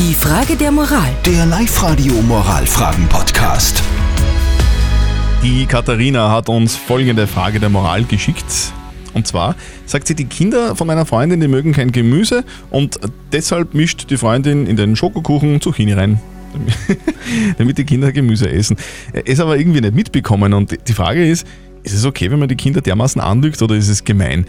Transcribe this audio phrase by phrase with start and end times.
[0.00, 1.10] Die Frage der Moral.
[1.26, 3.82] Der Live-Radio Moralfragen-Podcast.
[5.42, 8.72] Die Katharina hat uns folgende Frage der Moral geschickt.
[9.12, 12.98] Und zwar sagt sie, die Kinder von meiner Freundin, die mögen kein Gemüse und
[13.30, 16.18] deshalb mischt die Freundin in den Schokokuchen Zucchini rein.
[17.58, 18.78] damit die Kinder Gemüse essen.
[19.12, 21.46] Es aber irgendwie nicht mitbekommen und die Frage ist,
[21.82, 24.46] ist es okay, wenn man die Kinder dermaßen anlügt oder ist es gemein?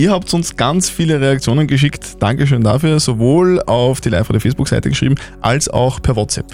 [0.00, 2.22] Ihr habt uns ganz viele Reaktionen geschickt.
[2.22, 2.98] Dankeschön dafür.
[3.00, 6.46] Sowohl auf die Live-Radio-Facebook-Seite geschrieben, als auch per WhatsApp.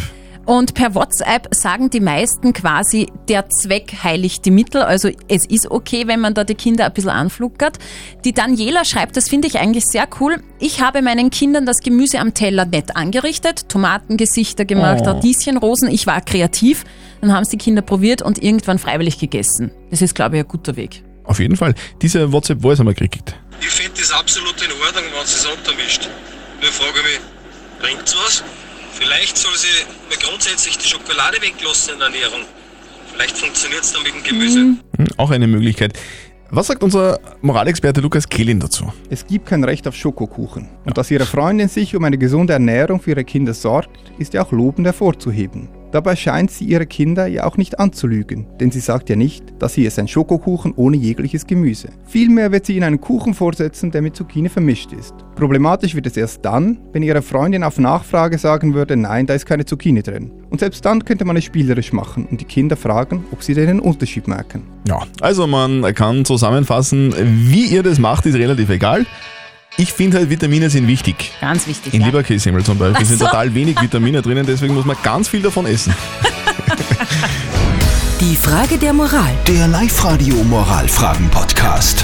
[0.46, 4.82] Und per WhatsApp sagen die meisten quasi, der Zweck heiligt die Mittel.
[4.82, 7.78] Also es ist okay, wenn man da die Kinder ein bisschen anfluckert.
[8.24, 10.42] Die Daniela schreibt, das finde ich eigentlich sehr cool.
[10.58, 15.10] Ich habe meinen Kindern das Gemüse am Teller nett angerichtet, Tomatengesichter gemacht, Oh.
[15.10, 15.88] Radieschenrosen.
[15.88, 16.82] Ich war kreativ.
[17.20, 19.70] Dann haben es die Kinder probiert und irgendwann freiwillig gegessen.
[19.90, 21.04] Das ist, glaube ich, ein guter Weg.
[21.26, 21.74] Auf jeden Fall.
[22.02, 23.34] Diese WhatsApp-Voice haben wir gekriegt.
[23.60, 26.08] Ich finde das absolut in Ordnung, wenn sie es untermischt.
[26.60, 27.20] Nur frage ich mich,
[27.80, 28.44] bringt's was?
[28.92, 32.40] Vielleicht soll sie mal grundsätzlich die Schokolade weglassen in der Ernährung.
[33.12, 34.58] Vielleicht funktioniert es dann mit dem Gemüse.
[34.58, 34.78] Hm,
[35.16, 35.98] auch eine Möglichkeit.
[36.50, 38.92] Was sagt unser Moralexperte Lukas Kehlin dazu?
[39.10, 40.68] Es gibt kein Recht auf Schokokuchen.
[40.84, 44.44] Und dass Ihre Freundin sich um eine gesunde Ernährung für ihre Kinder sorgt, ist ja
[44.44, 45.68] auch lobend hervorzuheben.
[45.92, 49.74] Dabei scheint sie ihre Kinder ja auch nicht anzulügen, denn sie sagt ja nicht, dass
[49.74, 51.88] hier ist ein Schokokuchen ohne jegliches Gemüse.
[52.06, 55.14] Vielmehr wird sie ihnen einen Kuchen vorsetzen, der mit Zucchini vermischt ist.
[55.36, 59.46] Problematisch wird es erst dann, wenn ihre Freundin auf Nachfrage sagen würde, nein, da ist
[59.46, 60.30] keine Zucchini drin.
[60.50, 63.80] Und selbst dann könnte man es spielerisch machen und die Kinder fragen, ob sie den
[63.80, 64.62] Unterschied merken.
[64.88, 67.14] Ja, also man kann zusammenfassen,
[67.50, 69.06] wie ihr das macht, ist relativ egal.
[69.78, 71.32] Ich finde halt, Vitamine sind wichtig.
[71.40, 71.92] Ganz wichtig.
[71.92, 72.06] In ja.
[72.06, 73.26] Leberkässemmel zum Beispiel Ach sind so.
[73.26, 75.94] total wenig Vitamine drinnen, deswegen muss man ganz viel davon essen.
[78.20, 79.34] Die Frage der Moral.
[79.46, 82.02] Der Live-Radio Moralfragen-Podcast.